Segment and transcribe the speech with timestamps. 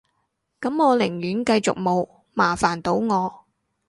[0.59, 3.45] 噉我寧願繼續冇，麻煩到我